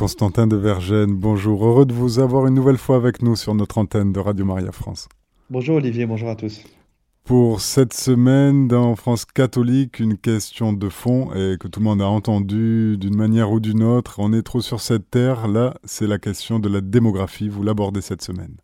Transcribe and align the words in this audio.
Constantin 0.00 0.46
de 0.46 0.56
Vergène, 0.56 1.14
bonjour. 1.14 1.62
Heureux 1.62 1.84
de 1.84 1.92
vous 1.92 2.20
avoir 2.20 2.46
une 2.46 2.54
nouvelle 2.54 2.78
fois 2.78 2.96
avec 2.96 3.20
nous 3.20 3.36
sur 3.36 3.54
notre 3.54 3.76
antenne 3.76 4.14
de 4.14 4.18
Radio 4.18 4.46
Maria 4.46 4.72
France. 4.72 5.10
Bonjour 5.50 5.76
Olivier, 5.76 6.06
bonjour 6.06 6.30
à 6.30 6.36
tous. 6.36 6.64
Pour 7.24 7.60
cette 7.60 7.92
semaine 7.92 8.66
dans 8.66 8.96
France 8.96 9.26
catholique, 9.26 10.00
une 10.00 10.16
question 10.16 10.72
de 10.72 10.88
fond 10.88 11.34
et 11.34 11.58
que 11.60 11.68
tout 11.68 11.80
le 11.80 11.84
monde 11.84 12.00
a 12.00 12.06
entendu 12.06 12.96
d'une 12.96 13.14
manière 13.14 13.52
ou 13.52 13.60
d'une 13.60 13.82
autre. 13.82 14.14
On 14.20 14.32
est 14.32 14.40
trop 14.40 14.62
sur 14.62 14.80
cette 14.80 15.10
terre. 15.10 15.48
Là, 15.48 15.74
c'est 15.84 16.06
la 16.06 16.18
question 16.18 16.60
de 16.60 16.70
la 16.70 16.80
démographie. 16.80 17.50
Vous 17.50 17.62
l'abordez 17.62 18.00
cette 18.00 18.22
semaine. 18.22 18.56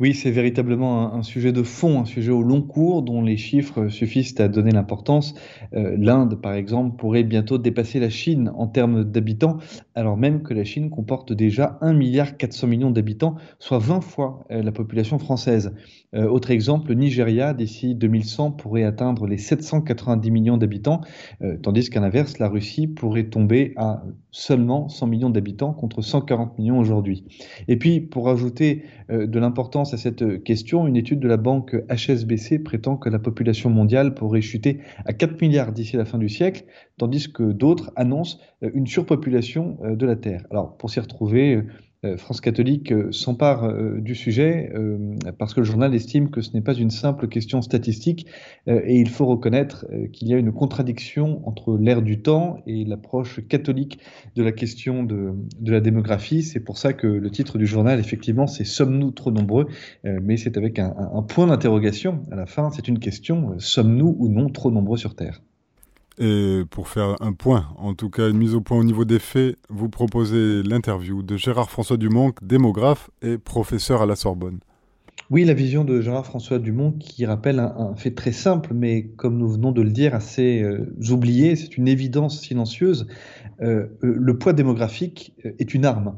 Oui, 0.00 0.14
c'est 0.14 0.30
véritablement 0.30 1.14
un, 1.14 1.22
sujet 1.22 1.52
de 1.52 1.62
fond, 1.62 2.00
un 2.00 2.04
sujet 2.04 2.32
au 2.32 2.42
long 2.42 2.62
cours 2.62 3.02
dont 3.02 3.22
les 3.22 3.36
chiffres 3.36 3.88
suffisent 3.88 4.38
à 4.40 4.48
donner 4.48 4.72
l'importance. 4.72 5.34
Euh, 5.74 5.96
L'Inde, 5.98 6.40
par 6.40 6.54
exemple, 6.54 6.96
pourrait 6.96 7.22
bientôt 7.22 7.58
dépasser 7.58 8.00
la 8.00 8.10
Chine 8.10 8.50
en 8.56 8.66
termes 8.66 9.04
d'habitants, 9.04 9.58
alors 9.94 10.16
même 10.16 10.42
que 10.42 10.52
la 10.52 10.64
Chine 10.64 10.90
comporte 10.90 11.32
déjà 11.32 11.78
1,4 11.80 12.66
milliard 12.66 12.92
d'habitants, 12.92 13.36
soit 13.58 13.78
20 13.78 14.00
fois 14.00 14.44
euh, 14.50 14.62
la 14.62 14.72
population 14.72 15.18
française. 15.18 15.74
Euh, 16.14 16.26
autre 16.28 16.50
exemple, 16.50 16.88
le 16.88 16.94
Nigeria, 16.94 17.54
d'ici 17.54 17.94
2100, 17.94 18.52
pourrait 18.52 18.84
atteindre 18.84 19.26
les 19.26 19.38
790 19.38 20.30
millions 20.30 20.56
d'habitants, 20.56 21.00
tandis 21.62 21.88
qu'à 21.90 22.00
l'inverse, 22.00 22.38
la 22.38 22.48
Russie 22.48 22.86
pourrait 22.86 23.24
tomber 23.24 23.72
à 23.76 24.02
seulement 24.30 24.88
100 24.88 25.06
millions 25.06 25.30
d'habitants 25.30 25.72
contre 25.72 26.02
140 26.02 26.58
millions 26.58 26.78
aujourd'hui. 26.78 27.24
Et 27.68 27.76
puis, 27.76 28.00
pour 28.00 28.28
ajouter 28.28 28.84
de 29.08 29.38
l'importance, 29.38 29.53
à 29.92 29.96
cette 29.96 30.42
question, 30.42 30.86
une 30.86 30.96
étude 30.96 31.20
de 31.20 31.28
la 31.28 31.36
banque 31.36 31.76
HSBC 31.88 32.58
prétend 32.60 32.96
que 32.96 33.08
la 33.08 33.18
population 33.18 33.70
mondiale 33.70 34.14
pourrait 34.14 34.40
chuter 34.40 34.80
à 35.04 35.12
4 35.12 35.40
milliards 35.40 35.72
d'ici 35.72 35.96
la 35.96 36.04
fin 36.04 36.18
du 36.18 36.28
siècle, 36.28 36.64
tandis 36.98 37.32
que 37.32 37.42
d'autres 37.42 37.92
annoncent 37.96 38.38
une 38.62 38.86
surpopulation 38.86 39.78
euh, 39.82 39.96
de 39.96 40.06
la 40.06 40.16
Terre. 40.16 40.44
Alors, 40.50 40.76
pour 40.76 40.90
s'y 40.90 41.00
retrouver, 41.00 41.56
euh, 41.56 41.66
France 42.16 42.40
catholique 42.40 42.92
euh, 42.92 43.10
s'empare 43.12 43.64
euh, 43.64 44.00
du 44.00 44.14
sujet 44.14 44.72
parce 45.38 45.54
que 45.54 45.60
le 45.60 45.66
journal 45.66 45.94
estime 45.94 46.30
que 46.30 46.40
ce 46.40 46.52
n'est 46.52 46.60
pas 46.60 46.74
une 46.74 46.90
simple 46.90 47.28
question 47.28 47.62
statistique 47.62 48.26
et 48.66 48.98
il 48.98 49.08
faut 49.08 49.26
reconnaître 49.26 49.86
qu'il 50.12 50.28
y 50.28 50.34
a 50.34 50.38
une 50.38 50.52
contradiction 50.52 51.46
entre 51.46 51.76
l'ère 51.76 52.02
du 52.02 52.20
temps 52.20 52.58
et 52.66 52.84
l'approche 52.84 53.46
catholique 53.46 53.98
de 54.36 54.42
la 54.42 54.52
question 54.52 55.02
de, 55.02 55.34
la 55.64 55.80
démographie. 55.80 56.42
C'est 56.42 56.60
pour 56.60 56.78
ça 56.78 56.92
que 56.92 57.06
le 57.06 57.30
titre 57.30 57.58
du 57.58 57.66
journal, 57.66 57.98
effectivement, 57.98 58.46
c'est 58.46 58.64
Sommes-nous 58.64 59.10
trop 59.10 59.30
nombreux? 59.30 59.66
Mais 60.04 60.36
c'est 60.36 60.56
avec 60.56 60.78
un 60.78 61.22
point 61.28 61.46
d'interrogation 61.46 62.22
à 62.30 62.36
la 62.36 62.46
fin. 62.46 62.70
C'est 62.70 62.88
une 62.88 62.98
question, 62.98 63.54
sommes-nous 63.58 64.16
ou 64.18 64.28
non 64.28 64.48
trop 64.48 64.70
nombreux 64.70 64.98
sur 64.98 65.14
Terre? 65.14 65.40
Et 66.18 66.62
pour 66.70 66.88
faire 66.88 67.16
un 67.20 67.32
point, 67.32 67.66
en 67.76 67.94
tout 67.94 68.10
cas 68.10 68.28
une 68.28 68.38
mise 68.38 68.54
au 68.54 68.60
point 68.60 68.78
au 68.78 68.84
niveau 68.84 69.04
des 69.04 69.18
faits, 69.18 69.58
vous 69.68 69.88
proposez 69.88 70.62
l'interview 70.62 71.22
de 71.22 71.36
Gérard 71.36 71.70
François 71.70 71.96
Dumont, 71.96 72.32
démographe 72.42 73.10
et 73.22 73.38
professeur 73.38 74.02
à 74.02 74.06
la 74.06 74.16
Sorbonne. 74.16 74.60
Oui, 75.30 75.46
la 75.46 75.54
vision 75.54 75.84
de 75.84 76.02
Gérard-François 76.02 76.58
Dumont 76.58 76.92
qui 76.92 77.24
rappelle 77.24 77.58
un, 77.58 77.94
fait 77.96 78.10
très 78.10 78.32
simple, 78.32 78.74
mais 78.74 79.04
comme 79.16 79.38
nous 79.38 79.48
venons 79.48 79.72
de 79.72 79.80
le 79.80 79.88
dire, 79.88 80.14
assez 80.14 80.62
euh, 80.62 80.94
oublié, 81.10 81.56
c'est 81.56 81.78
une 81.78 81.88
évidence 81.88 82.40
silencieuse. 82.42 83.06
Euh, 83.62 83.86
euh, 84.04 84.14
le 84.18 84.38
poids 84.38 84.52
démographique 84.52 85.34
est 85.42 85.72
une 85.72 85.86
arme. 85.86 86.16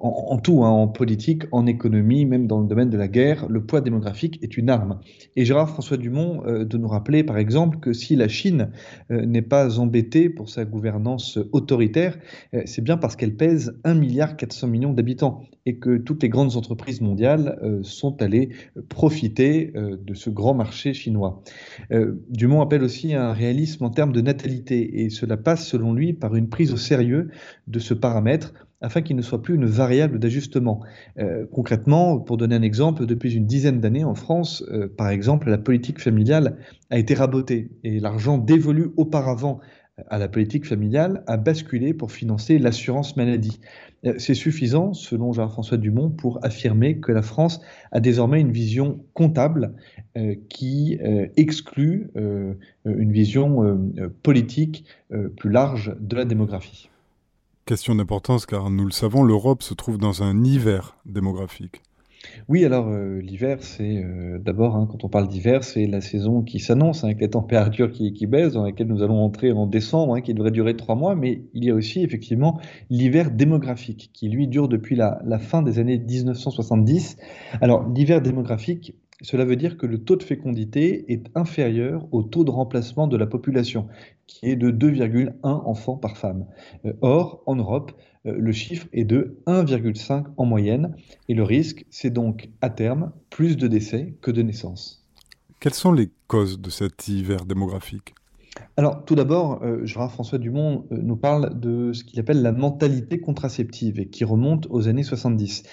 En, 0.00 0.38
tout, 0.38 0.64
hein, 0.64 0.70
en 0.70 0.88
politique, 0.88 1.44
en 1.52 1.66
économie, 1.66 2.24
même 2.24 2.46
dans 2.46 2.60
le 2.60 2.66
domaine 2.66 2.90
de 2.90 2.96
la 2.96 3.08
guerre, 3.08 3.46
le 3.48 3.64
poids 3.64 3.80
démographique 3.80 4.38
est 4.42 4.56
une 4.56 4.70
arme. 4.70 4.98
Et 5.36 5.44
Gérard-François 5.44 5.96
Dumont 5.96 6.42
de 6.46 6.78
nous 6.78 6.88
rappeler, 6.88 7.22
par 7.24 7.38
exemple, 7.38 7.78
que 7.78 7.92
si 7.92 8.16
la 8.16 8.28
Chine 8.28 8.70
n'est 9.10 9.42
pas 9.42 9.78
embêtée 9.78 10.28
pour 10.28 10.48
sa 10.48 10.64
gouvernance 10.64 11.38
autoritaire, 11.52 12.18
c'est 12.64 12.82
bien 12.82 12.96
parce 12.96 13.16
qu'elle 13.16 13.36
pèse 13.36 13.78
1,4 13.84 13.98
milliard 14.66 14.94
d'habitants 14.94 15.42
et 15.66 15.76
que 15.78 15.96
toutes 15.96 16.22
les 16.22 16.28
grandes 16.28 16.56
entreprises 16.56 17.00
mondiales 17.00 17.58
sont 17.82 18.21
allées 18.22 18.50
profiter 18.88 19.72
euh, 19.76 19.96
de 20.00 20.14
ce 20.14 20.30
grand 20.30 20.54
marché 20.54 20.94
chinois. 20.94 21.42
Euh, 21.92 22.14
Dumont 22.30 22.60
appelle 22.60 22.82
aussi 22.82 23.14
un 23.14 23.32
réalisme 23.32 23.84
en 23.84 23.90
termes 23.90 24.12
de 24.12 24.20
natalité 24.20 25.02
et 25.02 25.10
cela 25.10 25.36
passe 25.36 25.66
selon 25.66 25.92
lui 25.92 26.12
par 26.12 26.34
une 26.34 26.48
prise 26.48 26.72
au 26.72 26.76
sérieux 26.76 27.30
de 27.66 27.78
ce 27.78 27.94
paramètre 27.94 28.54
afin 28.80 29.00
qu'il 29.00 29.14
ne 29.14 29.22
soit 29.22 29.42
plus 29.42 29.54
une 29.54 29.66
variable 29.66 30.18
d'ajustement. 30.18 30.80
Euh, 31.18 31.46
concrètement, 31.52 32.18
pour 32.18 32.36
donner 32.36 32.56
un 32.56 32.62
exemple, 32.62 33.06
depuis 33.06 33.34
une 33.34 33.46
dizaine 33.46 33.80
d'années 33.80 34.02
en 34.02 34.16
France, 34.16 34.64
par 34.96 35.10
exemple, 35.10 35.50
la 35.50 35.58
politique 35.58 36.00
familiale 36.00 36.56
a 36.90 36.98
été 36.98 37.14
rabotée 37.14 37.70
et 37.84 38.00
l'argent 38.00 38.38
dévolu 38.38 38.88
auparavant 38.96 39.60
à 40.08 40.18
la 40.18 40.28
politique 40.28 40.66
familiale 40.66 41.22
a 41.26 41.36
basculé 41.36 41.94
pour 41.94 42.12
financer 42.12 42.58
l'assurance 42.58 43.16
maladie. 43.16 43.60
Euh, 44.04 44.14
c'est 44.18 44.34
suffisant, 44.34 44.94
selon 44.94 45.32
Jean-François 45.32 45.78
Dumont, 45.78 46.10
pour 46.10 46.44
affirmer 46.44 46.98
que 46.98 47.12
la 47.12 47.22
France 47.22 47.60
a 47.92 48.00
désormais 48.00 48.40
une 48.40 48.52
vision 48.52 49.04
comptable 49.14 49.74
euh, 50.16 50.34
qui 50.48 50.98
euh, 51.02 51.26
exclut 51.36 52.10
une 52.84 53.12
vision 53.12 53.92
politique 54.22 54.84
plus 55.36 55.50
large 55.50 55.94
de 56.00 56.16
la 56.16 56.24
démographie. 56.24 56.88
Question 57.64 57.94
d'importance 57.94 58.44
car 58.44 58.70
nous 58.70 58.84
le 58.84 58.90
savons, 58.90 59.22
l'Europe 59.22 59.62
se 59.62 59.74
trouve 59.74 59.98
dans 59.98 60.22
un 60.22 60.42
hiver 60.42 60.96
démographique. 61.06 61.80
Oui, 62.48 62.64
alors 62.64 62.88
euh, 62.88 63.20
l'hiver, 63.20 63.58
c'est 63.60 64.02
euh, 64.04 64.38
d'abord, 64.38 64.76
hein, 64.76 64.86
quand 64.90 65.04
on 65.04 65.08
parle 65.08 65.28
d'hiver, 65.28 65.64
c'est 65.64 65.86
la 65.86 66.00
saison 66.00 66.42
qui 66.42 66.60
s'annonce, 66.60 67.02
hein, 67.02 67.08
avec 67.08 67.20
les 67.20 67.30
températures 67.30 67.90
qui, 67.90 68.12
qui, 68.12 68.26
baissent, 68.26 68.52
dans 68.52 68.64
laquelle 68.64 68.86
nous 68.86 69.02
allons 69.02 69.22
entrer 69.22 69.52
en 69.52 69.66
décembre, 69.66 70.14
hein, 70.14 70.20
qui 70.20 70.34
devrait 70.34 70.50
durer 70.50 70.76
trois 70.76 70.94
mois, 70.94 71.14
mais 71.14 71.42
il 71.54 71.64
y 71.64 71.70
a 71.70 71.74
aussi 71.74 72.02
effectivement 72.02 72.60
l'hiver 72.90 73.30
démographique, 73.30 74.10
qui 74.12 74.28
lui 74.28 74.48
dure 74.48 74.68
depuis 74.68 74.96
la, 74.96 75.20
la 75.24 75.38
fin 75.38 75.62
des 75.62 75.78
années 75.78 75.98
1970. 75.98 77.16
Alors 77.60 77.88
l'hiver 77.88 78.20
démographique, 78.20 78.94
cela 79.22 79.44
veut 79.44 79.56
dire 79.56 79.76
que 79.76 79.86
le 79.86 79.98
taux 79.98 80.16
de 80.16 80.22
fécondité 80.22 81.12
est 81.12 81.30
inférieur 81.34 82.06
au 82.12 82.22
taux 82.22 82.44
de 82.44 82.50
remplacement 82.50 83.06
de 83.06 83.16
la 83.16 83.26
population, 83.26 83.88
qui 84.26 84.46
est 84.46 84.56
de 84.56 84.70
2,1 84.70 85.32
enfants 85.42 85.96
par 85.96 86.16
femme. 86.16 86.46
Euh, 86.84 86.92
or, 87.00 87.42
en 87.46 87.56
Europe, 87.56 87.92
euh, 88.26 88.34
le 88.36 88.52
chiffre 88.52 88.86
est 88.92 89.04
de 89.04 89.38
1,5 89.46 90.26
en 90.36 90.44
moyenne, 90.44 90.94
et 91.28 91.34
le 91.34 91.42
risque, 91.42 91.86
c'est 91.90 92.10
donc 92.10 92.50
à 92.60 92.70
terme 92.70 93.12
plus 93.30 93.56
de 93.56 93.66
décès 93.66 94.14
que 94.20 94.30
de 94.30 94.42
naissances. 94.42 95.06
Quelles 95.60 95.74
sont 95.74 95.92
les 95.92 96.10
causes 96.26 96.60
de 96.60 96.70
cet 96.70 97.06
hiver 97.08 97.44
démographique? 97.44 98.14
Alors, 98.76 99.04
tout 99.04 99.14
d'abord, 99.14 99.62
euh, 99.62 99.84
Jean-François 99.84 100.38
Dumont 100.38 100.86
euh, 100.92 100.98
nous 101.02 101.16
parle 101.16 101.58
de 101.58 101.92
ce 101.92 102.04
qu'il 102.04 102.20
appelle 102.20 102.42
la 102.42 102.52
mentalité 102.52 103.20
contraceptive 103.20 104.00
et 104.00 104.06
qui 104.06 104.24
remonte 104.24 104.66
aux 104.70 104.88
années 104.88 105.02
70. 105.02 105.64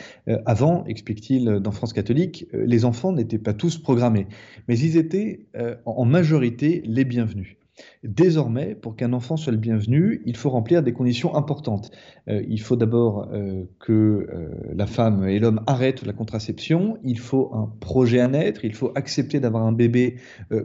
avant, 0.46 0.86
explique-t-il 0.86 1.46
dans 1.60 1.72
France 1.72 1.94
catholique, 1.94 2.48
les 2.54 2.86
enfants 2.86 3.12
n'étaient 3.12 3.38
pas 3.38 3.54
tous 3.54 3.78
programmés, 3.78 4.28
mais 4.68 4.78
ils 4.78 4.98
étaient 4.98 5.46
en 5.86 6.06
majorité 6.06 6.82
les 6.86 7.06
bienvenus. 7.06 7.59
Désormais, 8.04 8.76
pour 8.76 8.96
qu'un 8.96 9.12
enfant 9.12 9.36
soit 9.36 9.52
le 9.52 9.58
bienvenu, 9.58 10.22
il 10.26 10.38
faut 10.38 10.50
remplir 10.50 10.84
des 10.84 10.94
conditions 10.94 11.36
importantes. 11.36 11.92
Euh, 12.30 12.42
il 12.48 12.62
faut 12.62 12.78
d'abord 12.78 13.28
euh, 13.34 13.66
que 13.80 13.94
euh, 13.94 14.48
la 14.74 14.86
femme 14.86 15.28
et 15.28 15.40
l'homme 15.40 15.62
arrêtent 15.68 16.06
la 16.06 16.14
contraception, 16.14 16.98
il 17.04 17.20
faut 17.20 17.52
un 17.54 17.70
projet 17.82 18.22
à 18.22 18.28
naître, 18.28 18.64
il 18.64 18.74
faut 18.74 18.92
accepter 18.96 19.40
d'avoir 19.40 19.66
un 19.66 19.72
bébé 19.72 20.16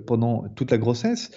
pendant 0.06 0.44
toute 0.54 0.70
la 0.70 0.78
grossesse, 0.78 1.30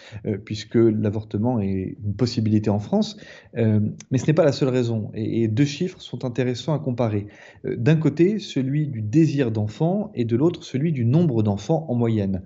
puisque 0.46 0.76
l'avortement 0.76 1.60
est 1.60 1.98
une 2.04 2.14
possibilité 2.16 2.70
en 2.70 2.80
France. 2.80 3.18
mais 3.56 4.18
ce 4.18 4.28
n'est 4.28 4.34
pas 4.34 4.44
la 4.44 4.52
seule 4.52 4.70
raison, 4.70 5.12
et, 5.14 5.44
et, 5.44 5.48
deux 5.48 5.66
chiffres 5.66 6.02
sont 6.02 6.26
intéressants 6.26 6.74
à 6.74 6.80
comparer. 6.80 7.28
D'un 7.66 7.96
côté, 7.96 8.40
celui 8.40 8.88
du 8.88 9.02
désir 9.02 9.52
d'enfant, 9.52 10.12
et 10.16 10.26
de 10.26 10.36
l'autre, 10.36 10.64
celui 10.64 10.92
du 10.92 11.06
nombre 11.06 11.44
d'enfants 11.44 11.86
en 11.90 11.96
moyenne. 11.96 12.44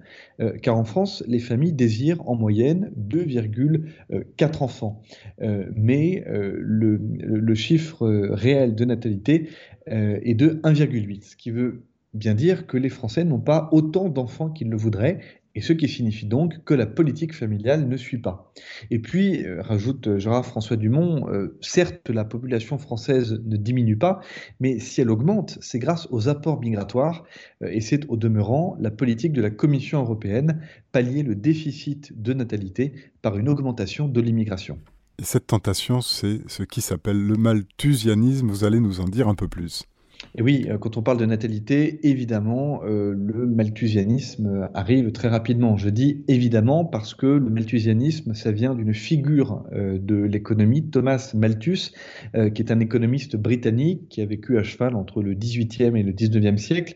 car 0.61 0.77
en 0.77 0.83
France, 0.83 1.23
les 1.27 1.39
familles 1.39 1.73
désirent 1.73 2.27
en 2.27 2.35
moyenne 2.35 2.91
2,4 3.25 4.63
enfants. 4.63 5.01
mais 5.75 6.23
le, 6.27 6.99
le 7.23 7.55
chiffre 7.55 8.07
réel 8.07 8.75
de 8.75 8.85
natalité 8.85 9.49
euh, 9.89 10.19
est 10.21 10.35
de 10.35 10.59
1,8, 10.63 11.23
ce 11.23 11.35
qui 11.35 11.49
veut 11.49 11.83
bien 12.13 12.35
dire 12.35 12.67
que 12.67 12.77
les 12.77 12.89
Français 12.89 13.23
n'ont 13.23 13.39
pas 13.39 13.69
autant 13.71 14.09
d'enfants 14.09 14.49
qu'ils 14.49 14.69
le 14.69 14.77
voudraient, 14.77 15.19
et 15.55 15.61
ce 15.61 15.73
qui 15.73 15.87
signifie 15.87 16.25
donc 16.25 16.63
que 16.63 16.73
la 16.73 16.85
politique 16.85 17.33
familiale 17.33 17.87
ne 17.87 17.97
suit 17.97 18.19
pas. 18.19 18.53
Et 18.89 18.99
puis, 18.99 19.45
euh, 19.45 19.61
rajoute 19.61 20.17
Gérard 20.17 20.45
François 20.45 20.77
Dumont, 20.77 21.29
euh, 21.29 21.57
certes 21.61 22.09
la 22.09 22.25
population 22.25 22.77
française 22.77 23.41
ne 23.45 23.57
diminue 23.57 23.97
pas, 23.97 24.21
mais 24.59 24.79
si 24.79 25.01
elle 25.01 25.09
augmente, 25.09 25.57
c'est 25.61 25.79
grâce 25.79 26.07
aux 26.11 26.29
apports 26.29 26.59
migratoires, 26.61 27.25
et 27.61 27.81
c'est 27.81 28.05
au 28.09 28.17
demeurant 28.17 28.75
la 28.79 28.91
politique 28.91 29.33
de 29.33 29.41
la 29.41 29.49
Commission 29.49 30.01
européenne, 30.01 30.61
pallier 30.91 31.23
le 31.23 31.35
déficit 31.35 32.21
de 32.21 32.33
natalité 32.33 32.93
par 33.21 33.37
une 33.37 33.49
augmentation 33.49 34.07
de 34.07 34.21
l'immigration. 34.21 34.79
Et 35.19 35.23
cette 35.23 35.47
tentation, 35.47 36.01
c'est 36.01 36.39
ce 36.47 36.63
qui 36.63 36.81
s'appelle 36.81 37.21
le 37.21 37.35
malthusianisme. 37.35 38.49
Vous 38.49 38.63
allez 38.63 38.79
nous 38.79 39.01
en 39.01 39.05
dire 39.05 39.27
un 39.27 39.35
peu 39.35 39.47
plus. 39.47 39.83
Et 40.35 40.41
oui, 40.41 40.67
euh, 40.69 40.77
quand 40.77 40.95
on 40.95 41.01
parle 41.01 41.17
de 41.17 41.25
natalité, 41.25 42.07
évidemment, 42.07 42.81
euh, 42.85 43.13
le 43.13 43.45
malthusianisme 43.45 44.69
arrive 44.73 45.11
très 45.11 45.27
rapidement. 45.27 45.75
Je 45.75 45.89
dis 45.89 46.23
évidemment 46.29 46.85
parce 46.85 47.13
que 47.13 47.25
le 47.25 47.49
malthusianisme, 47.49 48.33
ça 48.33 48.51
vient 48.51 48.73
d'une 48.73 48.93
figure 48.93 49.65
euh, 49.73 49.99
de 49.99 50.15
l'économie, 50.15 50.89
Thomas 50.89 51.31
Malthus, 51.35 51.91
qui 52.53 52.61
est 52.61 52.71
un 52.71 52.79
économiste 52.79 53.35
britannique 53.35 54.07
qui 54.09 54.21
a 54.21 54.25
vécu 54.25 54.57
à 54.57 54.63
cheval 54.63 54.95
entre 54.95 55.21
le 55.21 55.35
18e 55.35 55.97
et 55.97 56.03
le 56.03 56.13
19e 56.13 56.57
siècle. 56.57 56.95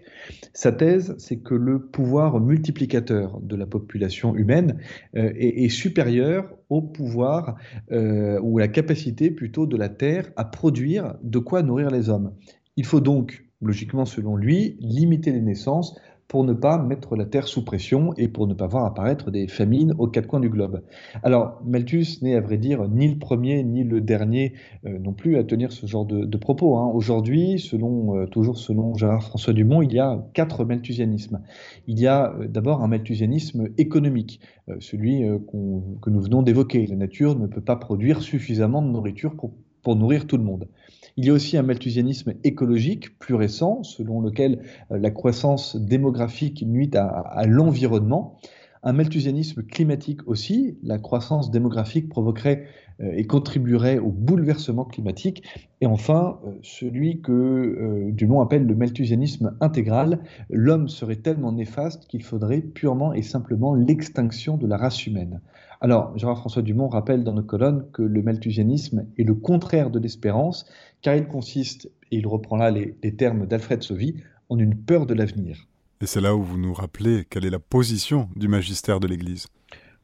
Sa 0.54 0.72
thèse, 0.72 1.16
c'est 1.18 1.38
que 1.38 1.56
le 1.56 1.80
pouvoir 1.80 2.40
multiplicateur 2.40 3.40
de 3.42 3.56
la 3.56 3.66
population 3.66 4.36
humaine 4.36 4.78
est, 5.14 5.64
est, 5.64 5.70
supérieur 5.70 6.54
au 6.70 6.82
pouvoir 6.82 7.58
ou 7.92 8.58
la 8.58 8.68
capacité 8.68 9.32
plutôt 9.32 9.66
de 9.66 9.78
la 9.78 9.90
Terre 9.90 10.32
à 10.36 10.46
produire 10.46 11.16
de 11.24 11.40
quoi 11.40 11.64
nourrir 11.64 11.90
les 11.90 12.10
hommes. 12.10 12.32
Il 12.78 12.86
faut 12.86 13.00
donc, 13.00 13.46
logiquement 13.62 14.06
selon 14.06 14.36
lui, 14.36 14.78
limiter 14.80 15.32
les 15.32 15.42
naissances 15.42 15.98
pour 16.28 16.44
ne 16.44 16.54
pas 16.54 16.78
mettre 16.78 17.16
la 17.16 17.26
Terre 17.26 17.48
sous 17.48 17.64
pression 17.64 18.14
et 18.18 18.28
pour 18.28 18.48
ne 18.48 18.54
pas 18.54 18.68
voir 18.68 18.86
apparaître 18.86 19.30
des 19.30 19.48
famines 19.48 19.94
aux 20.00 20.08
quatre 20.08 20.28
coins 20.28 20.40
du 20.40 20.50
globe. 20.50 20.82
Alors, 21.24 21.62
Malthus 21.64 22.18
n'est 22.22 22.36
à 22.36 22.42
vrai 22.42 22.58
dire 22.58 22.88
ni 22.90 23.08
le 23.08 23.18
premier 23.20 23.64
ni 23.64 23.84
le 23.84 24.02
dernier 24.02 24.54
euh, 24.86 24.98
non 24.98 25.14
plus 25.14 25.38
à 25.38 25.44
tenir 25.44 25.72
ce 25.72 25.86
genre 25.86 26.06
de, 26.06 26.38
propos. 26.38 26.78
Hein. 26.78 26.92
Aujourd'hui, 26.94 27.64
euh, 27.74 28.26
toujours 28.28 28.58
selon 28.58 28.96
Gérard-François 28.96 29.54
Dumont, 29.54 29.82
il 29.82 29.94
y 29.94 30.00
a 30.00 30.26
quatre 30.34 30.66
malthusianismes. 30.66 31.42
Il 31.88 32.00
y 32.00 32.08
a 32.08 32.34
euh, 32.34 32.48
d'abord 32.48 32.82
un 32.82 32.88
malthusianisme 32.88 33.70
économique, 33.78 34.40
celui 34.80 35.22
que 35.22 36.10
nous 36.10 36.22
venons 36.22 36.42
d'évoquer. 36.42 36.88
La 36.88 36.96
nature 36.96 37.38
ne 37.38 37.46
peut 37.46 37.62
pas 37.62 37.76
produire 37.76 38.22
suffisamment 38.22 38.82
de 38.82 38.88
nourriture 38.88 39.36
pour 39.36 39.54
pour 39.86 39.96
nourrir 39.96 40.26
tout 40.26 40.38
le 40.38 40.44
monde. 40.44 40.68
Il 41.16 41.26
y 41.26 41.30
a 41.30 41.34
aussi 41.34 41.56
un 41.58 41.62
malthusianisme 41.62 42.34
écologique 42.44 43.20
plus 43.20 43.36
récent, 43.36 43.84
selon 43.84 44.20
lequel 44.20 44.64
euh, 44.92 44.98
la 44.98 45.12
croissance 45.12 45.78
démographique 45.78 46.64
nuit 46.66 46.90
à, 46.96 47.46
l'environnement. 47.46 48.38
Un 48.82 48.94
malthusianisme 48.94 49.64
climatique 49.64 50.28
aussi, 50.28 50.78
la 50.82 50.98
croissance 50.98 51.52
démographique 51.52 52.10
provoquerait 52.10 52.66
et 53.00 53.26
contribuerait 53.26 53.98
au 53.98 54.10
bouleversement 54.10 54.86
climatique. 54.86 55.44
Et 55.82 55.86
enfin, 55.86 56.40
euh, 56.46 56.52
celui 56.62 57.22
que 57.22 58.10
Dumont 58.12 58.42
appelle 58.42 58.66
le 58.66 58.76
malthusianisme 58.76 59.58
intégral, 59.60 60.20
l'homme 60.50 60.88
serait 60.88 61.18
tellement 61.18 61.52
néfaste 61.52 62.08
qu'il 62.08 62.24
faudrait 62.24 62.62
purement 62.62 63.14
et 63.14 63.22
simplement 63.22 63.76
l'extinction 63.76 64.58
de 64.58 64.68
la 64.68 64.78
race 64.78 65.06
humaine. 65.06 65.42
Alors, 65.82 66.18
Gérard-François 66.18 66.62
Dumont 66.62 66.88
rappelle 66.88 67.24
dans 67.24 67.34
nos 67.34 67.44
colonnes 67.44 67.86
que 67.92 68.02
le 68.02 68.22
malthusianisme 68.22 69.06
est 69.18 69.24
le 69.24 69.36
contraire 69.36 69.90
de 69.90 70.00
l'espérance, 70.00 70.66
car 71.02 71.16
il 71.16 71.28
consiste, 71.28 71.92
et 72.12 72.18
il 72.18 72.28
reprend 72.28 72.56
là 72.56 72.72
les, 72.72 72.96
termes 73.16 73.46
d'Alfred 73.46 73.84
Sauvy, 73.84 74.16
en 74.50 74.58
une 74.58 74.76
peur 74.76 75.06
de 75.06 75.14
l'avenir. 75.14 75.68
Et 76.02 76.06
c'est 76.06 76.22
là 76.22 76.36
où 76.36 76.42
vous 76.42 76.58
nous 76.58 76.74
rappelez 76.74 77.26
quelle 77.30 77.46
est 77.46 77.50
la 77.50 77.60
position 77.60 78.30
du 78.36 78.48
magistère 78.48 79.00
de 79.00 79.08
l'Église. 79.08 79.48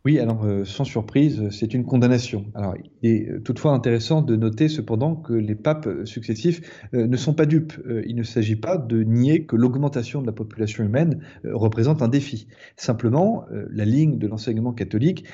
Oui, 0.03 0.17
alors 0.17 0.43
euh, 0.45 0.65
sans 0.65 0.83
surprise, 0.83 1.49
c'est 1.51 1.75
une 1.75 1.85
condamnation. 1.85 2.45
Alors, 2.55 2.73
il 3.03 3.11
est 3.11 3.29
euh, 3.29 3.39
toutefois 3.39 3.73
intéressant 3.73 4.23
de 4.23 4.35
noter 4.35 4.67
cependant 4.67 5.15
que 5.15 5.33
les 5.33 5.53
papes 5.53 5.87
successifs 6.05 6.61
euh, 6.95 7.05
ne 7.05 7.17
sont 7.17 7.35
pas 7.35 7.45
dupes. 7.45 7.73
il 8.05 8.15
ne 8.15 8.23
s'agit 8.23 8.55
pas 8.55 8.77
de 8.77 9.03
nier 9.03 9.45
que 9.45 9.55
l'augmentation 9.55 10.21
de 10.21 10.25
la 10.25 10.31
population 10.31 10.83
humaine 10.83 11.21
représente 11.43 12.01
un 12.01 12.07
défi. 12.07 12.47
Simplement, 12.77 13.45
la 13.51 13.85
ligne 13.85 14.17
de 14.17 14.27
l'enseignement 14.27 14.73
catholique 14.73 15.25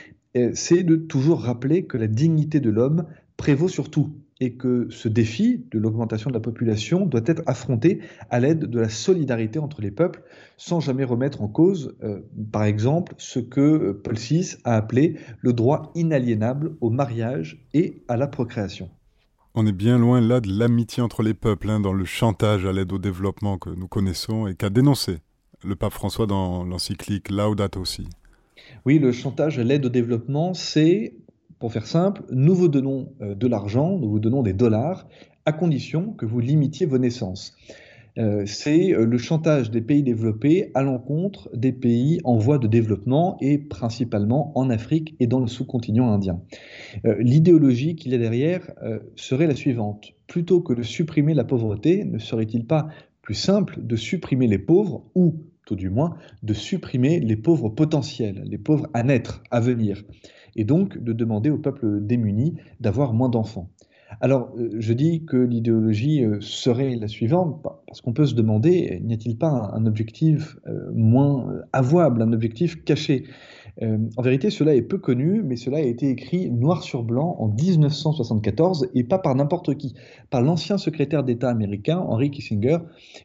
c'est 0.54 0.84
de 0.84 0.96
toujours 0.96 1.42
rappeler 1.42 1.86
que 1.86 1.98
la 1.98 2.08
dignité 2.08 2.60
de 2.60 2.70
l'homme 2.70 3.06
prévaut 3.38 3.70
sur 3.70 3.90
tout 3.90 4.14
et 4.40 4.54
que 4.54 4.88
ce 4.90 5.08
défi 5.08 5.66
de 5.72 5.80
l'augmentation 5.80 6.30
de 6.30 6.36
la 6.36 6.40
population 6.40 7.06
doit 7.06 7.22
être 7.26 7.42
affronté 7.48 8.02
à 8.30 8.40
l'aide 8.40 8.66
de 8.66 8.80
la 8.80 8.90
solidarité 8.90 9.60
entre 9.60 9.82
les 9.82 9.92
peuples, 9.92 10.22
sans 10.58 10.80
jamais 10.80 11.04
remettre 11.04 11.42
en 11.42 11.48
cause, 11.48 11.96
euh, 12.04 12.22
par 12.52 12.64
exemple, 12.64 13.14
ce 13.18 13.40
que 13.40 13.62
euh, 13.62 14.02
Paul 14.04 14.16
VI 14.16 14.56
a 14.64 14.76
appelé 14.76 15.16
le 15.42 15.54
droit 15.54 15.92
inaliénable 15.96 16.76
au 16.82 16.90
mariage 16.90 17.66
et 17.74 18.04
à 18.08 18.18
la 18.18 18.28
procréation. 18.28 18.90
On 19.56 19.66
est 19.66 19.72
bien 19.72 19.98
loin 19.98 20.22
là 20.22 20.40
de 20.40 20.50
l'amitié 20.50 21.02
entre 21.02 21.24
les 21.24 21.34
peuples, 21.34 21.70
hein, 21.72 21.80
dans 21.80 21.94
le 21.94 22.06
chantage 22.06 22.66
à 22.66 22.72
l'aide 22.72 22.94
au 22.94 23.00
développement 23.00 23.58
que 23.58 23.72
nous 23.72 23.88
connaissons 23.88 24.46
et 24.46 24.54
qu'a 24.54 24.70
dénoncé 24.70 25.18
le 25.64 25.76
pape 25.76 25.94
François 25.94 26.28
dans 26.28 26.64
l'encyclique 26.64 27.32
Laudato 27.32 27.82
aussi. 27.82 28.08
Oui, 28.86 29.00
le 29.00 29.12
chantage 29.12 29.58
à 29.58 29.64
l'aide 29.64 29.86
au 29.86 29.90
développement, 29.90 30.54
c'est, 30.54 31.16
pour 31.60 31.74
faire 31.74 31.88
simple, 31.88 32.24
nous 32.32 32.54
vous 32.54 32.68
donnons 32.68 33.14
euh, 33.22 33.36
de 33.36 33.48
l'argent, 33.48 33.98
nous 33.98 34.10
vous 34.10 34.20
donnons 34.20 34.44
des 34.44 34.54
dollars, 34.54 35.08
à 35.46 35.54
condition 35.54 36.12
que 36.14 36.26
vous 36.26 36.40
limitiez 36.40 36.86
vos 36.86 36.98
naissances. 36.98 37.56
Euh, 38.18 38.44
c'est 38.46 38.94
euh, 38.94 39.06
le 39.06 39.18
chantage 39.18 39.70
des 39.70 39.82
pays 39.82 40.04
développés 40.04 40.72
à 40.74 40.82
l'encontre 40.82 41.50
des 41.56 41.72
pays 41.72 42.20
en 42.24 42.38
voie 42.38 42.58
de 42.58 42.68
développement 42.68 43.38
et 43.42 43.58
principalement 43.58 44.52
en 44.58 44.70
Afrique 44.70 45.16
et 45.20 45.28
dans 45.28 45.40
le 45.40 45.48
sous-continent 45.48 46.12
indien. 46.12 46.42
L'idéologie 47.20 47.96
qu'il 47.96 48.12
y 48.12 48.16
a 48.16 48.18
derrière 48.18 48.72
serait 49.16 49.48
la 49.48 49.56
suivante. 49.56 50.14
Plutôt 50.26 50.62
que 50.62 50.74
de 50.74 50.82
supprimer 50.84 51.34
la 51.34 51.44
pauvreté, 51.44 52.06
ne 52.06 52.18
serait-il 52.18 52.66
pas 52.66 52.88
plus 53.22 53.36
simple 53.36 53.80
de 53.82 53.96
supprimer 53.96 54.48
les 54.48 54.58
pauvres 54.58 55.04
ou 55.14 55.44
tout 55.66 55.76
du 55.76 55.90
moins, 55.90 56.16
de 56.44 56.54
supprimer 56.54 57.20
les 57.20 57.36
pauvres 57.36 57.70
potentiels, 57.70 58.42
les 58.46 58.58
pauvres 58.58 58.88
à 58.94 59.04
naître, 59.04 59.44
à 59.52 59.60
venir, 59.60 60.02
et 60.58 60.66
donc 60.66 60.98
de 60.98 61.14
demander 61.14 61.50
au 61.50 61.58
peuple 61.58 62.02
démuni 62.02 62.56
d'avoir 62.80 63.14
moins 63.14 63.30
d'enfants. 63.30 63.70
Alors, 64.22 64.54
euh, 64.58 64.70
je 64.80 64.94
dis 64.94 65.26
que 65.26 65.38
l'idéologie 65.38 66.24
euh, 66.24 66.40
serait 66.40 66.96
la 66.96 67.08
suivante, 67.08 67.62
parce 67.62 68.02
qu'on 68.02 68.14
peut 68.14 68.26
se 68.26 68.36
demander, 68.36 69.02
n'y 69.04 69.14
a-t-il 69.14 69.38
pas 69.38 69.72
un 69.74 69.86
objectif 69.86 70.58
euh, 70.68 70.92
moins 70.94 71.62
avouable, 71.74 72.22
un 72.22 72.32
objectif 72.32 72.84
caché? 72.84 73.26
Euh, 73.84 73.98
en 74.16 74.22
vérité, 74.22 74.50
cela 74.50 74.74
est 74.74 74.82
peu 74.82 74.98
connu, 74.98 75.44
mais 75.44 75.56
cela 75.56 75.78
a 75.78 75.82
été 75.82 76.10
écrit 76.10 76.50
noir 76.50 76.84
sur 76.84 77.04
blanc 77.04 77.36
en 77.40 77.48
1974 77.48 78.88
et 78.96 79.04
pas 79.04 79.20
par 79.20 79.36
n'importe 79.36 79.76
qui, 79.76 79.94
par 80.30 80.42
l'ancien 80.42 80.78
secrétaire 80.78 81.24
d'État 81.24 81.50
américain 81.50 82.00
Henry 82.00 82.32
Kissinger, 82.32 82.80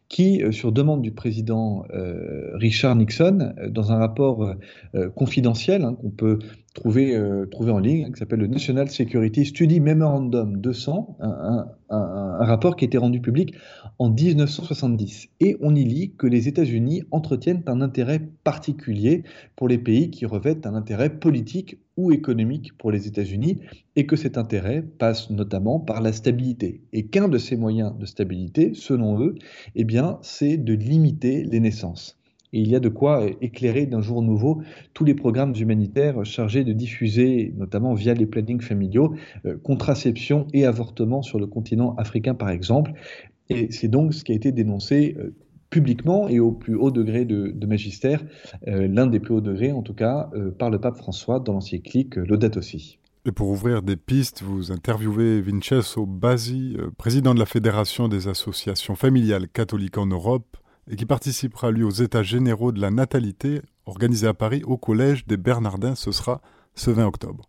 qui, 0.08 0.42
euh, 0.42 0.52
sur 0.52 0.72
demande 0.72 1.00
du 1.00 1.12
président 1.12 1.84
euh, 1.94 2.50
Richard 2.54 2.96
Nixon, 2.96 3.54
dans 3.68 3.92
un 3.92 3.96
rapport 3.96 4.54
confidentiel 5.14 5.84
hein, 5.84 5.94
qu'on 5.94 6.10
peut 6.10 6.38
trouver, 6.74 7.20
trouver 7.50 7.72
en 7.72 7.78
ligne, 7.78 8.12
qui 8.12 8.18
s'appelle 8.18 8.40
le 8.40 8.46
National 8.46 8.88
Security 8.88 9.44
Study 9.44 9.80
Memorandum 9.80 10.58
200, 10.58 11.16
un, 11.20 11.66
un, 11.90 12.44
rapport 12.44 12.76
qui 12.76 12.84
a 12.84 12.86
été 12.86 12.98
rendu 12.98 13.20
public 13.20 13.54
en 13.98 14.10
1970. 14.10 15.28
Et 15.40 15.56
on 15.60 15.74
y 15.74 15.84
lit 15.84 16.14
que 16.16 16.26
les 16.26 16.48
États-Unis 16.48 17.02
entretiennent 17.10 17.62
un 17.66 17.80
intérêt 17.80 18.20
particulier 18.44 19.24
pour 19.56 19.68
les 19.68 19.78
pays 19.78 20.10
qui 20.10 20.26
revêtent 20.26 20.66
un 20.66 20.74
intérêt 20.74 21.10
politique 21.10 21.78
ou 21.96 22.10
économique 22.10 22.76
pour 22.78 22.90
les 22.90 23.06
États-Unis, 23.06 23.60
et 23.96 24.06
que 24.06 24.16
cet 24.16 24.38
intérêt 24.38 24.82
passe 24.82 25.30
notamment 25.30 25.78
par 25.78 26.00
la 26.00 26.12
stabilité. 26.12 26.80
Et 26.92 27.06
qu'un 27.06 27.28
de 27.28 27.38
ces 27.38 27.56
moyens 27.56 27.92
de 27.98 28.06
stabilité, 28.06 28.72
selon 28.74 29.20
eux, 29.22 29.34
eh 29.74 29.86
c'est 30.22 30.56
de 30.56 30.72
limiter 30.72 31.44
les 31.44 31.60
naissances. 31.60 32.18
Et 32.52 32.60
il 32.60 32.68
y 32.68 32.76
a 32.76 32.80
de 32.80 32.88
quoi 32.90 33.26
éclairer 33.40 33.86
d'un 33.86 34.02
jour 34.02 34.22
nouveau 34.22 34.62
tous 34.92 35.04
les 35.04 35.14
programmes 35.14 35.54
humanitaires 35.58 36.24
chargés 36.24 36.64
de 36.64 36.72
diffuser, 36.72 37.54
notamment 37.56 37.94
via 37.94 38.12
les 38.12 38.26
plannings 38.26 38.60
familiaux, 38.60 39.14
euh, 39.46 39.56
contraception 39.62 40.46
et 40.52 40.66
avortement 40.66 41.22
sur 41.22 41.38
le 41.38 41.46
continent 41.46 41.94
africain 41.96 42.34
par 42.34 42.50
exemple. 42.50 42.92
Et 43.48 43.72
c'est 43.72 43.88
donc 43.88 44.12
ce 44.12 44.22
qui 44.22 44.32
a 44.32 44.34
été 44.34 44.52
dénoncé 44.52 45.16
euh, 45.18 45.34
publiquement 45.70 46.28
et 46.28 46.40
au 46.40 46.52
plus 46.52 46.74
haut 46.74 46.90
degré 46.90 47.24
de, 47.24 47.66
magistère, 47.66 48.22
euh, 48.68 48.86
l'un 48.86 49.06
des 49.06 49.18
plus 49.18 49.34
hauts 49.34 49.40
degrés 49.40 49.72
en 49.72 49.80
tout 49.80 49.94
cas, 49.94 50.30
par 50.58 50.68
le 50.68 50.78
pape 50.78 50.98
François 50.98 51.40
dans 51.40 51.54
l'encyclique 51.54 52.16
Laudato 52.16 52.60
Si. 52.60 52.98
Et 53.24 53.32
pour 53.32 53.48
ouvrir 53.48 53.80
des 53.82 53.96
pistes, 53.96 54.42
vous 54.42 54.70
interviewez 54.70 55.40
Vincenzo 55.40 56.04
Basi, 56.04 56.76
président 56.98 57.32
de 57.32 57.38
la 57.38 57.46
Fédération 57.46 58.08
des 58.08 58.28
associations 58.28 58.96
familiales 58.96 59.48
catholiques 59.48 59.96
en 59.96 60.06
Europe, 60.06 60.58
et 60.90 60.96
qui 60.96 61.06
participera 61.06 61.70
lui 61.70 61.84
aux 61.84 61.90
États 61.90 62.22
généraux 62.22 62.72
de 62.72 62.80
la 62.80 62.90
natalité 62.90 63.60
organisés 63.86 64.26
à 64.26 64.34
Paris 64.34 64.62
au 64.64 64.76
Collège 64.76 65.26
des 65.26 65.36
Bernardins. 65.36 65.94
Ce 65.94 66.12
sera 66.12 66.40
ce 66.74 66.90
20 66.90 67.06
octobre. 67.06 67.48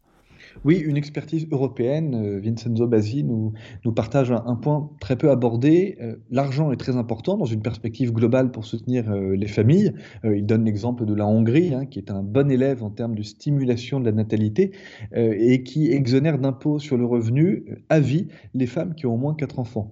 Oui, 0.63 0.77
une 0.77 0.97
expertise 0.97 1.47
européenne. 1.51 2.15
Euh, 2.15 2.39
Vincenzo 2.39 2.87
Basi 2.87 3.23
nous, 3.23 3.53
partage 3.93 4.31
un, 4.31 4.55
point 4.55 4.89
très 4.99 5.15
peu 5.15 5.29
abordé. 5.29 5.97
Euh, 6.01 6.15
l'argent 6.31 6.71
est 6.71 6.77
très 6.77 6.95
important 6.95 7.37
dans 7.37 7.45
une 7.45 7.61
perspective 7.61 8.11
globale 8.11 8.51
pour 8.51 8.65
soutenir 8.65 9.09
euh, 9.11 9.35
les 9.35 9.47
familles. 9.47 9.93
il 10.23 10.45
donne 10.45 10.65
l'exemple 10.65 11.05
de 11.05 11.13
la 11.13 11.25
Hongrie, 11.25 11.73
hein, 11.73 11.85
qui 11.85 11.99
est 11.99 12.11
un 12.11 12.23
bon 12.23 12.49
élève 12.51 12.83
en 12.83 12.89
termes 12.89 13.15
de 13.15 13.23
stimulation 13.23 13.99
de 13.99 14.05
la 14.05 14.11
natalité 14.11 14.71
et 15.15 15.63
qui 15.63 15.91
exonère 15.91 16.39
d'impôts 16.39 16.79
sur 16.79 16.97
le 16.97 17.05
revenu 17.05 17.65
à 17.89 17.99
vie 17.99 18.27
les 18.53 18.67
femmes 18.67 18.95
qui 18.95 19.05
ont 19.05 19.13
au 19.13 19.17
moins 19.17 19.33
quatre 19.33 19.59
enfants. 19.59 19.91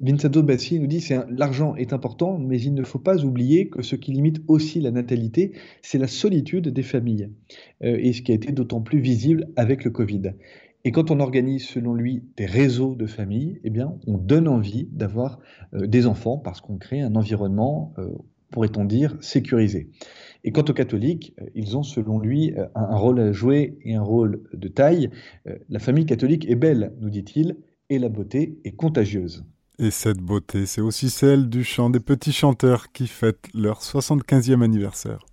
Vincenzo 0.00 0.44
Bassi 0.44 0.78
nous 0.78 0.86
dit 0.86 1.00
que 1.00 1.14
l'argent 1.28 1.74
est 1.74 1.92
important, 1.92 2.38
mais 2.38 2.60
il 2.60 2.72
ne 2.72 2.84
faut 2.84 3.00
pas 3.00 3.24
oublier 3.24 3.68
que 3.68 3.82
ce 3.82 3.96
qui 3.96 4.12
limite 4.12 4.40
aussi 4.46 4.80
la 4.80 4.92
natalité, 4.92 5.52
c'est 5.82 5.98
la 5.98 6.06
solitude 6.06 6.68
des 6.68 6.84
familles, 6.84 7.30
euh, 7.82 7.96
et 7.98 8.12
ce 8.12 8.22
qui 8.22 8.30
a 8.30 8.34
été 8.36 8.52
d'autant 8.52 8.80
plus 8.80 9.00
visible 9.00 9.48
avec 9.56 9.82
le 9.82 9.90
Covid. 9.90 10.34
Et 10.84 10.92
quand 10.92 11.10
on 11.10 11.18
organise, 11.18 11.64
selon 11.64 11.94
lui, 11.94 12.22
des 12.36 12.46
réseaux 12.46 12.94
de 12.94 13.06
famille, 13.06 13.60
eh 13.64 13.70
bien, 13.70 13.96
on 14.06 14.18
donne 14.18 14.46
envie 14.46 14.88
d'avoir 14.92 15.40
euh, 15.74 15.88
des 15.88 16.06
enfants 16.06 16.38
parce 16.38 16.60
qu'on 16.60 16.78
crée 16.78 17.00
un 17.00 17.16
environnement, 17.16 17.92
euh, 17.98 18.10
pourrait-on 18.52 18.84
dire, 18.84 19.16
sécurisé. 19.20 19.90
Et 20.44 20.52
quant 20.52 20.62
aux 20.62 20.74
catholiques, 20.74 21.34
ils 21.56 21.76
ont, 21.76 21.82
selon 21.82 22.20
lui, 22.20 22.54
un, 22.76 22.96
rôle 22.96 23.18
à 23.18 23.32
jouer 23.32 23.78
et 23.84 23.96
un 23.96 24.02
rôle 24.02 24.44
de 24.54 24.68
taille. 24.68 25.10
la 25.68 25.78
famille 25.80 26.06
catholique 26.06 26.48
est 26.48 26.54
belle, 26.54 26.94
nous 27.00 27.10
dit-il, 27.10 27.56
et 27.90 27.98
la 27.98 28.08
beauté 28.08 28.58
est 28.64 28.70
contagieuse. 28.70 29.44
Et 29.80 29.92
cette 29.92 30.18
beauté, 30.18 30.66
c'est 30.66 30.80
aussi 30.80 31.08
celle 31.08 31.48
du 31.48 31.62
chant 31.62 31.88
des 31.88 32.00
petits 32.00 32.32
chanteurs 32.32 32.90
qui 32.90 33.06
fêtent 33.06 33.48
leur 33.54 33.80
75e 33.80 34.64
anniversaire. 34.64 35.27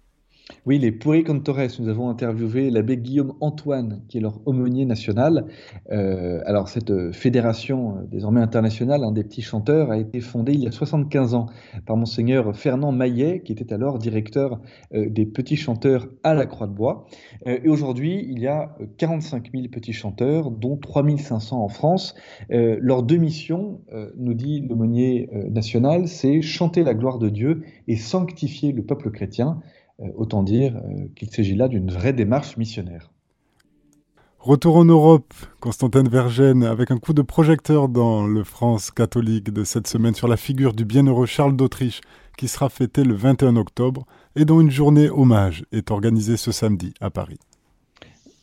Oui, 0.68 0.78
les 0.78 0.96
Cantores, 1.24 1.80
nous 1.80 1.90
avons 1.90 2.10
interviewé 2.10 2.70
l'abbé 2.70 2.98
Guillaume 2.98 3.34
Antoine, 3.40 4.04
qui 4.08 4.20
est 4.20 4.22
leur 4.22 4.42
aumônier 4.46 4.86
national. 4.86 5.48
Euh, 5.92 6.42
alors, 6.46 6.70
cette 6.70 6.92
euh, 6.92 7.12
fédération, 7.12 7.98
euh, 7.98 8.02
désormais 8.06 8.42
internationale, 8.42 9.04
un 9.04 9.12
des 9.12 9.24
petits 9.24 9.42
chanteurs, 9.42 9.90
a 9.90 9.98
été 9.98 10.22
fondée 10.22 10.54
il 10.54 10.64
y 10.64 10.68
a 10.68 10.72
75 10.72 11.34
ans 11.34 11.48
par 11.88 11.98
monseigneur 11.98 12.56
Fernand 12.56 12.92
Maillet, 12.92 13.42
qui 13.44 13.54
était 13.54 13.74
alors 13.74 13.98
directeur 13.98 14.60
des 14.94 15.26
petits 15.26 15.56
chanteurs 15.56 16.08
à 16.24 16.34
la 16.34 16.46
Croix-de-Bois. 16.46 17.06
et 17.46 17.68
aujourd'hui, 17.68 18.26
il 18.30 18.40
y 18.40 18.48
a 18.48 18.76
45 18.98 19.52
000 19.52 19.68
petits 19.70 19.94
chanteurs, 19.94 20.52
dont 20.52 20.78
3 20.78 21.06
500 21.18 21.64
en 21.64 21.68
France. 21.68 22.16
leur 22.50 23.04
deux 23.04 23.18
missions, 23.18 23.82
nous 24.18 24.34
dit 24.34 24.62
l'aumônier 24.62 25.30
national, 25.50 26.08
c'est 26.08 26.42
chanter 26.42 26.84
la 26.84 26.94
gloire 26.94 27.20
de 27.20 27.30
Dieu 27.30 27.64
et 27.88 27.96
sanctifier 27.96 28.72
le 28.72 28.84
peuple 28.84 29.12
chrétien. 29.12 29.60
Euh, 30.02 30.08
autant 30.16 30.44
dire 30.44 30.76
euh, 30.76 31.08
qu'il 31.16 31.30
s'agit 31.30 31.56
là 31.56 31.68
d'une 31.68 31.90
vraie 31.90 32.12
démarche 32.12 32.58
missionnaire. 32.58 33.12
Retour 34.40 34.76
en 34.76 34.86
Europe, 34.86 35.34
Constantin 35.60 36.04
Vergène, 36.04 36.64
avec 36.64 36.92
un 36.92 37.00
coup 37.00 37.14
de 37.14 37.22
projecteur 37.22 37.88
dans 37.90 38.28
le 38.28 38.44
France 38.44 38.92
catholique 38.92 39.52
de 39.52 39.64
cette 39.64 39.88
semaine 39.88 40.14
sur 40.14 40.28
la 40.28 40.38
figure 40.38 40.74
du 40.74 40.86
bienheureux 40.86 41.26
Charles 41.26 41.56
d'Autriche, 41.56 42.02
qui 42.38 42.48
sera 42.48 42.70
fêté 42.70 43.04
le 43.04 43.16
21 43.16 43.56
octobre 43.56 44.06
et 44.36 44.46
dont 44.46 44.60
une 44.60 44.70
journée 44.70 45.10
hommage 45.10 45.66
est 45.72 45.90
organisée 45.90 46.38
ce 46.38 46.52
samedi 46.52 46.94
à 47.00 47.10
Paris. 47.10 47.40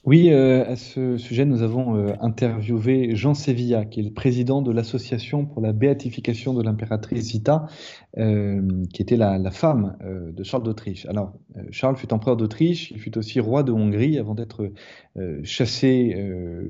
Oui, 0.05 0.31
euh, 0.33 0.65
à 0.67 0.75
ce 0.75 1.17
sujet, 1.17 1.45
nous 1.45 1.63
avons 1.63 1.95
euh, 1.95 2.13
interviewé 2.21 3.15
Jean 3.15 3.35
Sevilla, 3.35 3.85
qui 3.85 4.01
est 4.01 4.03
le 4.03 4.13
président 4.13 4.61
de 4.61 4.73
l'association 4.73 5.47
pour 5.47 5.63
la 5.63 5.73
béatification 5.73 6.55
de 6.55 6.63
l'impératrice 6.65 7.27
Zita, 7.27 7.67
euh, 8.19 8.85
qui 8.93 9.01
était 9.01 9.17
la, 9.17 9.39
la 9.39 9.51
femme 9.53 9.97
de 10.03 10.43
Charles 10.43 10.65
d'Autriche. 10.65 11.07
Alors, 11.07 11.35
Charles 11.71 11.97
fut 11.97 12.13
empereur 12.13 12.37
d'Autriche, 12.37 12.91
il 12.91 12.99
fut 12.99 13.17
aussi 13.17 13.39
roi 13.39 13.63
de 13.63 13.71
Hongrie 13.71 14.19
avant 14.19 14.35
d'être 14.35 14.73
chassé 15.45 16.17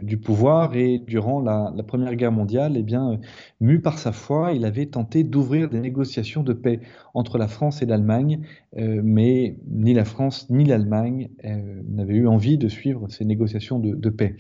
du 0.03 0.19
pouvoir 0.19 0.75
et 0.75 0.99
durant 0.99 1.41
la, 1.41 1.73
Première 1.87 2.15
Guerre 2.17 2.33
mondiale, 2.33 2.75
eh 2.77 2.83
bien, 2.83 3.21
mu 3.61 3.81
par 3.81 3.99
sa 3.99 4.13
foi, 4.13 4.53
il 4.53 4.65
avait 4.65 4.87
tenté 4.87 5.25
d'ouvrir 5.25 5.69
des 5.69 5.81
négociations 5.81 6.43
de 6.43 6.53
paix 6.53 6.81
entre 7.15 7.39
la 7.39 7.49
France 7.49 7.83
et 7.83 7.87
l'Allemagne, 7.87 8.41
mais 8.77 9.59
ni 9.71 9.95
la 9.95 10.05
France 10.05 10.49
ni 10.51 10.65
l'Allemagne 10.65 11.29
n'avaient 11.89 12.15
eu 12.15 12.27
envie 12.27 12.59
de 12.59 12.69
suivre 12.69 13.09
ces 13.09 13.25
négociations 13.25 13.79
de, 13.79 14.11
paix. 14.11 14.37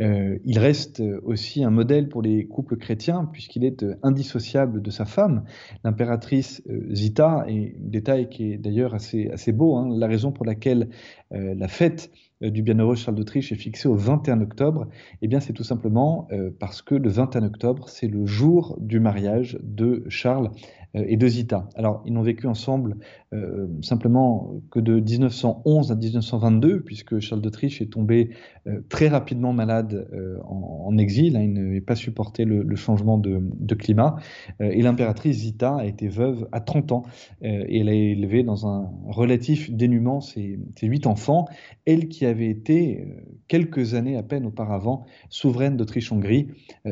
Euh, 0.00 0.38
il 0.44 0.58
reste 0.58 1.02
aussi 1.22 1.64
un 1.64 1.70
modèle 1.70 2.08
pour 2.08 2.22
les 2.22 2.46
couples 2.46 2.76
chrétiens, 2.76 3.28
puisqu'il 3.32 3.64
est 3.64 3.84
indissociable 4.02 4.82
de 4.82 4.90
sa 4.90 5.04
femme, 5.04 5.44
l'impératrice 5.84 6.62
euh, 6.68 6.94
Zita, 6.94 7.44
et 7.48 7.74
détail 7.78 8.28
qui 8.28 8.52
est 8.52 8.58
d'ailleurs 8.58 8.94
assez, 8.94 9.28
assez 9.30 9.52
beau, 9.52 9.76
hein, 9.76 9.88
la 9.96 10.06
raison 10.06 10.32
pour 10.32 10.44
laquelle 10.44 10.88
euh, 11.32 11.54
la 11.56 11.68
fête 11.68 12.10
du 12.50 12.62
bienheureux 12.62 12.94
Charles 12.94 13.16
d'Autriche 13.16 13.52
est 13.52 13.56
fixée 13.56 13.88
au 13.88 13.94
21 13.94 14.40
octobre, 14.40 14.88
eh 15.22 15.28
bien 15.28 15.40
c'est 15.40 15.52
tout 15.52 15.64
simplement 15.64 16.28
parce 16.58 16.82
que 16.82 16.94
le 16.94 17.08
21 17.08 17.44
octobre, 17.44 17.88
c'est 17.88 18.08
le 18.08 18.26
jour 18.26 18.76
du 18.80 19.00
mariage 19.00 19.58
de 19.62 20.04
Charles 20.08 20.50
euh, 20.50 20.83
et 20.94 21.16
de 21.16 21.26
Zita. 21.26 21.68
Alors, 21.74 22.02
ils 22.06 22.12
n'ont 22.12 22.22
vécu 22.22 22.46
ensemble 22.46 22.96
euh, 23.32 23.66
simplement 23.82 24.54
que 24.70 24.78
de 24.78 25.00
1911 25.00 25.90
à 25.90 25.96
1922, 25.96 26.82
puisque 26.82 27.18
Charles 27.18 27.40
d'Autriche 27.40 27.82
est 27.82 27.90
tombé 27.90 28.30
euh, 28.66 28.80
très 28.88 29.08
rapidement 29.08 29.52
malade 29.52 30.08
en, 30.46 30.96
exil. 30.98 31.36
Hein, 31.36 31.42
il 31.42 31.52
n'avait 31.52 31.80
pas 31.80 31.96
supporté 31.96 32.44
le, 32.44 32.76
changement 32.76 33.18
de, 33.18 33.74
climat. 33.74 34.16
et 34.60 34.80
l'impératrice 34.82 35.38
Zita 35.38 35.76
a 35.76 35.84
été 35.84 36.06
veuve 36.06 36.46
à 36.52 36.60
30 36.60 36.92
ans 36.92 37.02
et 37.42 37.80
elle 37.80 37.88
a 37.88 37.94
élevé 37.94 38.44
dans 38.44 38.68
un 38.68 38.88
relatif 39.06 39.72
dénuement 39.72 40.20
ses, 40.20 40.58
huit 40.82 41.06
enfants. 41.06 41.46
Elle 41.84 42.08
qui 42.08 42.26
avait 42.26 42.48
été, 42.48 43.04
quelques 43.48 43.94
années 43.94 44.16
à 44.16 44.22
peine 44.22 44.46
auparavant, 44.46 45.04
souveraine 45.30 45.76
d'Autriche-Hongrie. 45.76 46.48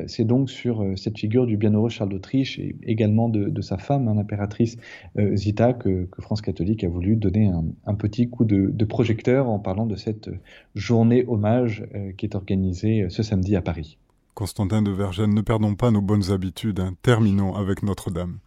C'est 0.06 0.24
donc 0.24 0.50
sur 0.50 0.84
cette 0.96 1.18
figure 1.18 1.46
du 1.46 1.56
bienheureux 1.56 1.90
Charles 1.90 2.10
d'Autriche 2.10 2.58
et 2.58 2.74
également 2.82 3.28
de 3.28 3.60
sa 3.60 3.78
femme 3.78 3.91
l'impératrice 3.98 4.76
euh, 5.18 5.36
Zita, 5.36 5.72
que, 5.72 6.08
France 6.18 6.42
catholique 6.42 6.84
a 6.84 6.88
voulu 6.88 7.16
donner 7.16 7.50
un, 7.86 7.94
petit 7.94 8.28
coup 8.28 8.44
de, 8.44 8.84
projecteur 8.84 9.48
en 9.48 9.58
parlant 9.58 9.86
de 9.86 9.96
cette 9.96 10.30
journée 10.74 11.24
hommage 11.26 11.84
euh, 11.94 12.12
qui 12.12 12.26
est 12.26 12.34
organisée 12.34 13.02
euh, 13.02 13.08
ce 13.10 13.22
samedi 13.22 13.56
à 13.56 13.62
Paris. 13.62 13.98
Constantin 14.34 14.82
de 14.82 14.90
Vergennes, 14.90 15.34
ne 15.34 15.40
perdons 15.40 15.74
pas 15.74 15.90
nos 15.90 16.00
bonnes 16.00 16.30
habitudes, 16.30 16.80
hein. 16.80 16.94
terminons 17.02 17.54
avec 17.54 17.82
Notre-Dame. 17.82 18.38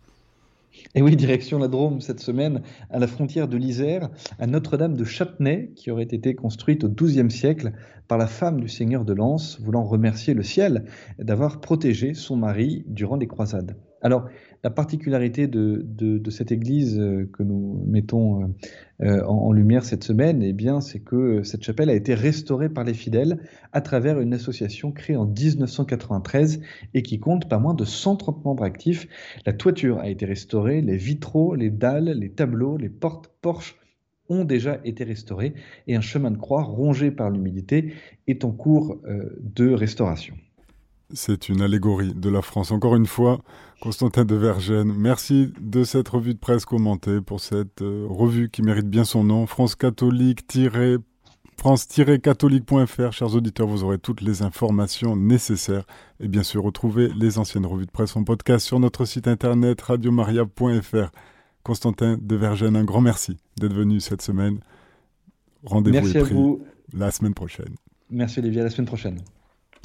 Et 0.94 1.02
oui, 1.02 1.16
direction 1.16 1.58
la 1.58 1.68
Drôme 1.68 2.02
cette 2.02 2.20
semaine, 2.20 2.62
à 2.90 3.00
la 3.00 3.08
frontière 3.08 3.48
de 3.48 3.58
l'Isère, 3.58 4.10
à 4.40 4.48
Notre-Dame 4.48 4.96
de 4.96 5.04
Châtenay, 5.04 5.72
qui 5.76 5.92
aurait 5.92 6.04
été 6.04 6.36
construite 6.36 6.84
au 6.84 6.90
XIIe 6.90 7.32
siècle 7.32 7.74
par 8.08 8.18
la 8.18 8.28
femme 8.28 8.62
du 8.62 8.68
seigneur 8.68 9.06
de 9.06 9.14
Lens, 9.14 9.60
voulant 9.62 9.84
remercier 9.84 10.34
le 10.34 10.44
ciel 10.44 10.86
d'avoir 11.20 11.60
protégé 11.60 12.14
son 12.14 12.36
mari 12.36 12.84
durant 12.88 13.16
les 13.16 13.28
croisades. 13.28 13.76
Alors, 14.06 14.30
la 14.64 14.70
particularité 14.70 15.48
de, 15.48 16.30
cette 16.30 16.52
église 16.52 17.00
euh, 17.00 17.28
que 17.34 17.42
nous 17.42 17.84
mettons 17.88 18.44
euh, 18.44 18.48
euh, 19.02 19.26
en, 19.26 19.52
lumière 19.52 19.84
cette 19.84 20.04
semaine, 20.04 20.44
eh 20.44 20.54
bien, 20.54 20.80
c'est 20.80 21.00
que 21.00 21.42
cette 21.42 21.64
chapelle 21.64 21.90
a 21.90 21.96
été 21.96 22.14
restaurée 22.14 22.70
par 22.70 22.84
les 22.84 22.94
fidèles 22.94 23.40
à 23.74 23.82
travers 23.82 24.20
une 24.20 24.36
association 24.36 24.92
créée 24.92 25.16
en 25.16 25.26
1993 25.26 26.62
et 26.94 27.02
qui 27.02 27.20
compte 27.20 27.50
pas 27.50 27.58
moins 27.58 27.74
de 27.74 27.84
130 27.84 28.46
membres 28.46 28.64
actifs. 28.64 29.08
La 29.48 29.54
toiture 29.54 29.98
a 29.98 30.08
été 30.08 30.28
restaurée, 30.28 30.82
les 30.82 30.98
vitraux, 30.98 31.56
les 31.56 31.72
dalles, 31.72 32.16
les 32.16 32.30
tableaux, 32.30 32.78
les 32.78 32.90
portes, 32.90 33.32
porches 33.42 33.76
ont 34.30 34.44
déjà 34.44 34.80
été 34.86 35.04
restaurés 35.04 35.56
et 35.88 35.96
un 35.96 36.02
chemin 36.02 36.30
de 36.30 36.38
croix 36.38 36.62
rongé 36.62 37.10
par 37.10 37.32
l'humidité 37.32 37.96
est 38.28 38.46
en 38.46 38.52
cours 38.52 39.00
de 39.42 39.72
restauration. 39.72 40.36
C'est 41.14 41.50
une 41.50 41.62
allégorie 41.62 42.14
de 42.14 42.30
la 42.30 42.42
France. 42.42 42.72
Encore 42.72 42.96
une 42.96 43.06
fois, 43.06 43.42
Constantin 43.82 44.26
de 44.26 44.36
Vergennes, 44.36 44.94
merci 44.98 45.52
de 45.60 45.84
cette 45.84 46.10
revue 46.10 46.34
de 46.34 46.40
presse 46.40 46.66
commentée 46.66 47.22
pour 47.22 47.40
cette 47.40 47.82
euh, 47.82 48.08
revue 48.10 48.50
qui 48.50 48.64
mérite 48.64 48.90
bien 48.90 49.04
son 49.04 49.24
nom. 49.24 49.46
France 49.46 49.76
catholique 49.76 50.46
France-catholique.fr, 51.58 53.12
chers 53.12 53.34
auditeurs, 53.34 53.68
vous 53.68 53.84
aurez 53.84 53.98
toutes 53.98 54.22
les 54.22 54.42
informations 54.42 55.16
nécessaires. 55.16 55.86
Et 56.20 56.28
bien 56.28 56.44
sûr, 56.44 56.64
retrouvez 56.64 57.10
les 57.18 57.38
anciennes 57.40 57.66
revues 57.66 57.86
de 57.86 57.92
presse 57.92 58.16
en 58.16 58.24
podcast 58.24 58.66
sur 58.66 58.80
notre 58.80 59.06
site 59.06 59.28
internet 59.28 59.82
radiomaria.fr. 59.82 61.12
Constantin 61.64 62.18
de 62.22 62.36
Vergennes, 62.36 62.76
un 62.76 62.84
grand 62.84 63.02
merci 63.02 63.38
d'être 63.60 63.74
venu 63.74 64.00
cette 64.00 64.22
semaine. 64.22 64.60
Rendez-vous 65.64 66.16
est 66.16 66.20
pris 66.22 66.36
la 66.94 67.10
semaine 67.10 67.34
prochaine. 67.34 67.76
Merci 68.12 68.40
Olivier, 68.40 68.62
à 68.62 68.66
la 68.66 68.70
semaine 68.70 68.88
prochaine. 68.88 69.20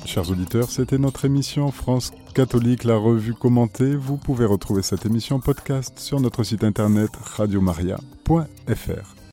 Chers 0.06 0.30
auditeurs, 0.30 0.70
c'était 0.70 0.98
notre 0.98 1.24
émission 1.24 1.70
France 1.70 2.12
catholique, 2.34 2.84
la 2.84 2.96
revue 2.96 3.34
commentée. 3.34 3.94
Vous 3.94 4.16
pouvez 4.16 4.44
retrouver 4.44 4.82
cette 4.82 5.06
émission 5.06 5.40
podcast 5.40 5.98
sur 5.98 6.20
notre 6.20 6.42
site 6.42 6.64
internet 6.64 7.10
radiomaria.fr. 7.36 9.19